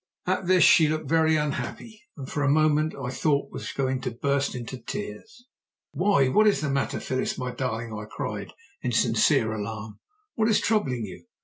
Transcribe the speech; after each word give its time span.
At 0.25 0.47
this 0.47 0.63
she 0.63 0.87
looked 0.87 1.07
very 1.07 1.35
unhappy, 1.35 2.01
and 2.17 2.27
for 2.27 2.41
a 2.41 2.49
moment 2.49 2.95
I 2.99 3.11
thought 3.11 3.51
was 3.51 3.71
going 3.71 4.01
to 4.01 4.09
burst 4.09 4.55
into 4.55 4.79
tears. 4.79 5.45
"Why! 5.91 6.27
What 6.27 6.47
is 6.47 6.61
the 6.61 6.71
matter, 6.71 6.99
Phyllis, 6.99 7.37
my 7.37 7.51
darling?" 7.51 7.93
I 7.93 8.05
cried 8.09 8.51
in 8.81 8.93
sincere 8.93 9.53
alarm. 9.53 9.99
"What 10.33 10.49
is 10.49 10.59
troubling 10.59 11.05
you?" 11.05 11.27